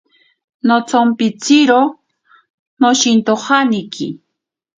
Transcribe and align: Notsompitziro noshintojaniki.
Notsompitziro 0.67 1.79
noshintojaniki. 2.79 4.07